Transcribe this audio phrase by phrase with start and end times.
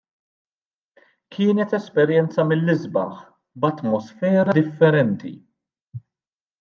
[1.35, 3.13] Kienet esperjenza mill-isbaħ,
[3.61, 5.35] b'atmosfera differenti.